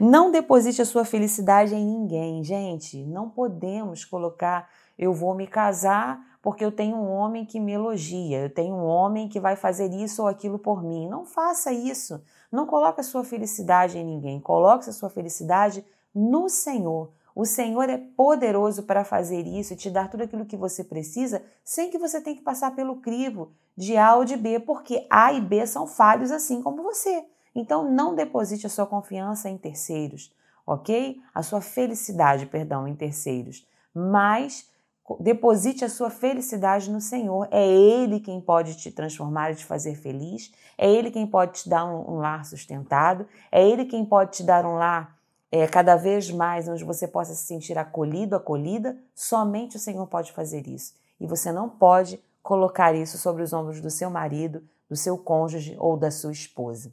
Não 0.01 0.33
deposite 0.33 0.83
a 0.83 0.87
sua 0.87 1.05
felicidade 1.05 1.75
em 1.75 1.85
ninguém, 1.85 2.43
gente. 2.43 3.05
Não 3.05 3.29
podemos 3.29 4.05
colocar 4.05 4.69
eu 4.99 5.13
vou 5.13 5.35
me 5.35 5.47
casar 5.47 6.21
porque 6.43 6.65
eu 6.65 6.73
tenho 6.73 6.97
um 6.97 7.11
homem 7.11 7.45
que 7.45 7.61
me 7.61 7.73
elogia, 7.73 8.41
eu 8.41 8.51
tenho 8.51 8.75
um 8.75 8.85
homem 8.85 9.29
que 9.29 9.39
vai 9.39 9.55
fazer 9.55 9.93
isso 9.93 10.23
ou 10.23 10.29
aquilo 10.29 10.59
por 10.59 10.83
mim. 10.83 11.09
Não 11.09 11.25
faça 11.25 11.73
isso. 11.73 12.21
Não 12.51 12.67
coloque 12.67 13.01
a 13.01 13.05
sua 13.05 13.23
felicidade 13.23 13.97
em 13.97 14.05
ninguém. 14.05 14.41
Coloque 14.41 14.89
a 14.89 14.93
sua 14.93 15.09
felicidade 15.09 15.85
no 16.15 16.49
Senhor. 16.49 17.11
O 17.35 17.45
Senhor 17.45 17.89
é 17.89 17.99
poderoso 17.99 18.83
para 18.83 19.05
fazer 19.05 19.47
isso 19.47 19.73
e 19.73 19.77
te 19.77 19.91
dar 19.91 20.09
tudo 20.11 20.25
aquilo 20.25 20.47
que 20.47 20.57
você 20.57 20.85
precisa, 20.85 21.43
sem 21.65 21.91
que 21.91 21.99
você 21.99 22.21
tenha 22.21 22.37
que 22.37 22.43
passar 22.43 22.75
pelo 22.75 22.97
crivo 22.97 23.53
de 23.77 23.97
A 23.97 24.15
ou 24.17 24.25
de 24.25 24.37
B, 24.37 24.61
porque 24.61 25.07
A 25.11 25.33
e 25.33 25.41
B 25.41 25.67
são 25.67 25.87
falhos 25.87 26.31
assim 26.31 26.63
como 26.63 26.83
você. 26.83 27.25
Então 27.55 27.91
não 27.91 28.15
deposite 28.15 28.67
a 28.67 28.71
sua 28.71 28.87
confiança 28.87 29.49
em 29.49 29.57
terceiros, 29.57 30.35
ok? 30.67 31.21
A 31.35 31.43
sua 31.43 31.61
felicidade, 31.61 32.47
perdão, 32.47 32.87
em 32.87 32.95
terceiros. 32.95 33.67
Mas 33.95 34.71
Deposite 35.19 35.85
a 35.85 35.89
sua 35.89 36.11
felicidade 36.11 36.91
no 36.91 37.01
Senhor. 37.01 37.49
É 37.51 37.67
Ele 37.67 38.21
quem 38.21 38.41
pode 38.41 38.77
te 38.77 38.91
transformar 38.91 39.51
e 39.51 39.57
te 39.57 39.65
fazer 39.65 39.97
feliz. 39.97 40.53
É 40.79 40.91
Ele 40.91 41.11
quem 41.11 41.27
pode 41.27 41.63
te 41.63 41.69
dar 41.69 41.85
um, 41.85 42.15
um 42.15 42.19
lar 42.19 42.45
sustentado. 42.45 43.27
É 43.51 43.67
Ele 43.67 43.85
quem 43.85 44.05
pode 44.05 44.37
te 44.37 44.43
dar 44.43 44.65
um 44.65 44.75
lar 44.75 45.19
é, 45.53 45.67
cada 45.67 45.97
vez 45.97 46.31
mais 46.31 46.67
onde 46.67 46.83
você 46.83 47.07
possa 47.07 47.35
se 47.35 47.45
sentir 47.45 47.77
acolhido, 47.77 48.35
acolhida. 48.35 48.97
Somente 49.15 49.77
o 49.77 49.79
Senhor 49.79 50.07
pode 50.07 50.33
fazer 50.33 50.67
isso. 50.67 50.95
E 51.21 51.27
você 51.27 51.53
não 51.53 51.69
pode 51.69 52.19
colocar 52.43 52.95
isso 52.95 53.19
sobre 53.19 53.43
os 53.43 53.53
ombros 53.53 53.79
do 53.79 53.91
seu 53.91 54.09
marido, 54.09 54.63
do 54.89 54.97
seu 54.97 55.19
cônjuge 55.19 55.77
ou 55.79 55.95
da 55.95 56.11
sua 56.11 56.33
esposa. 56.33 56.91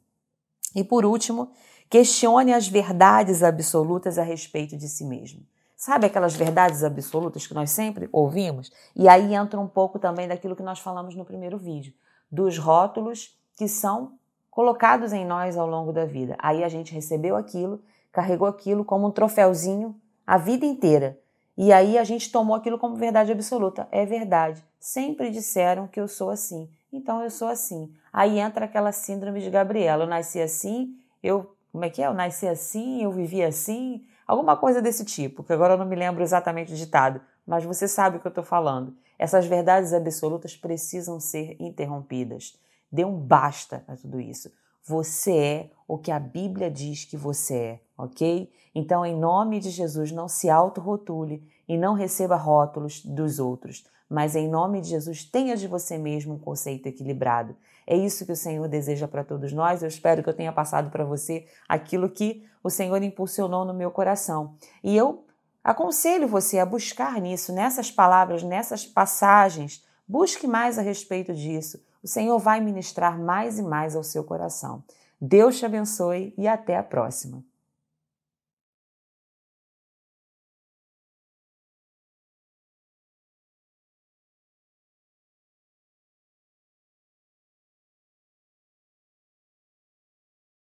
E 0.75 0.83
por 0.83 1.05
último, 1.05 1.49
questione 1.89 2.53
as 2.53 2.67
verdades 2.67 3.41
absolutas 3.43 4.17
a 4.17 4.23
respeito 4.23 4.75
de 4.75 4.89
si 4.89 5.05
mesmo. 5.05 5.41
Sabe 5.77 6.07
aquelas 6.07 6.35
verdades 6.35 6.83
absolutas 6.83 7.47
que 7.47 7.53
nós 7.53 7.71
sempre 7.71 8.09
ouvimos? 8.11 8.69
E 8.93 9.07
aí 9.07 9.33
entra 9.33 9.57
um 9.57 9.69
pouco 9.69 9.97
também 9.97 10.27
daquilo 10.27 10.55
que 10.55 10.61
nós 10.61 10.79
falamos 10.79 11.15
no 11.15 11.23
primeiro 11.23 11.57
vídeo, 11.57 11.93
dos 12.29 12.57
rótulos 12.57 13.39
que 13.55 13.69
são 13.69 14.19
colocados 14.51 15.13
em 15.13 15.25
nós 15.25 15.55
ao 15.55 15.65
longo 15.65 15.93
da 15.93 16.03
vida. 16.03 16.35
Aí 16.39 16.65
a 16.65 16.67
gente 16.67 16.93
recebeu 16.93 17.37
aquilo, 17.37 17.81
carregou 18.11 18.47
aquilo 18.47 18.83
como 18.85 19.07
um 19.07 19.11
troféuzinho 19.11 19.95
a 20.25 20.37
vida 20.37 20.65
inteira. 20.65 21.19
E 21.57 21.73
aí 21.73 21.97
a 21.97 22.03
gente 22.03 22.31
tomou 22.31 22.55
aquilo 22.55 22.77
como 22.77 22.95
verdade 22.95 23.31
absoluta. 23.31 23.87
É 23.91 24.05
verdade. 24.05 24.63
Sempre 24.79 25.29
disseram 25.29 25.87
que 25.87 25.99
eu 25.99 26.07
sou 26.07 26.29
assim. 26.29 26.69
Então 26.93 27.21
eu 27.21 27.29
sou 27.29 27.47
assim. 27.47 27.91
Aí 28.13 28.39
entra 28.39 28.65
aquela 28.65 28.91
síndrome 28.91 29.41
de 29.41 29.49
Gabriela. 29.49 30.03
Eu 30.03 30.07
nasci 30.07 30.39
assim, 30.39 30.95
eu. 31.21 31.55
Como 31.71 31.83
é 31.83 31.89
que 31.89 32.01
é? 32.01 32.07
Eu 32.07 32.13
nasci 32.13 32.47
assim, 32.47 33.03
eu 33.03 33.11
vivi 33.11 33.43
assim. 33.43 34.05
Alguma 34.25 34.55
coisa 34.55 34.81
desse 34.81 35.03
tipo, 35.03 35.43
que 35.43 35.51
agora 35.51 35.73
eu 35.73 35.77
não 35.77 35.85
me 35.87 35.95
lembro 35.95 36.21
exatamente 36.21 36.71
o 36.71 36.75
ditado, 36.75 37.19
mas 37.45 37.65
você 37.65 37.87
sabe 37.87 38.17
o 38.17 38.19
que 38.19 38.27
eu 38.27 38.29
estou 38.29 38.43
falando. 38.43 38.95
Essas 39.17 39.47
verdades 39.47 39.91
absolutas 39.91 40.55
precisam 40.55 41.19
ser 41.19 41.57
interrompidas. 41.59 42.55
Dê 42.91 43.03
um 43.03 43.17
basta 43.17 43.83
a 43.87 43.95
tudo 43.95 44.19
isso. 44.19 44.51
Você 44.85 45.37
é 45.37 45.71
o 45.87 45.97
que 45.97 46.11
a 46.11 46.19
Bíblia 46.19 46.69
diz 46.69 47.05
que 47.05 47.17
você 47.17 47.55
é, 47.55 47.79
ok? 47.97 48.51
Então, 48.73 49.05
em 49.05 49.17
nome 49.17 49.59
de 49.59 49.69
Jesus, 49.69 50.11
não 50.11 50.27
se 50.27 50.49
autorrotule 50.49 51.43
e 51.67 51.77
não 51.77 51.93
receba 51.93 52.35
rótulos 52.35 53.03
dos 53.03 53.39
outros, 53.39 53.83
mas 54.09 54.35
em 54.35 54.47
nome 54.47 54.81
de 54.81 54.89
Jesus, 54.89 55.23
tenha 55.23 55.55
de 55.55 55.67
você 55.67 55.97
mesmo 55.97 56.33
um 56.33 56.39
conceito 56.39 56.87
equilibrado. 56.87 57.55
É 57.85 57.95
isso 57.95 58.25
que 58.25 58.31
o 58.31 58.35
Senhor 58.35 58.67
deseja 58.67 59.07
para 59.07 59.23
todos 59.23 59.53
nós. 59.53 59.81
Eu 59.81 59.87
espero 59.87 60.23
que 60.23 60.29
eu 60.29 60.33
tenha 60.33 60.51
passado 60.51 60.89
para 60.89 61.03
você 61.03 61.45
aquilo 61.67 62.09
que 62.09 62.43
o 62.63 62.69
Senhor 62.69 63.01
impulsionou 63.01 63.65
no 63.65 63.73
meu 63.73 63.91
coração. 63.91 64.55
E 64.83 64.95
eu 64.95 65.25
aconselho 65.63 66.27
você 66.27 66.59
a 66.59 66.65
buscar 66.65 67.19
nisso, 67.19 67.53
nessas 67.53 67.91
palavras, 67.91 68.43
nessas 68.43 68.85
passagens. 68.85 69.83
Busque 70.07 70.47
mais 70.47 70.79
a 70.79 70.81
respeito 70.81 71.33
disso. 71.33 71.79
O 72.03 72.07
Senhor 72.07 72.39
vai 72.39 72.61
ministrar 72.61 73.19
mais 73.19 73.59
e 73.59 73.63
mais 73.63 73.95
ao 73.95 74.03
seu 74.03 74.23
coração. 74.23 74.83
Deus 75.19 75.57
te 75.57 75.65
abençoe 75.65 76.33
e 76.37 76.47
até 76.47 76.77
a 76.77 76.83
próxima. 76.83 77.43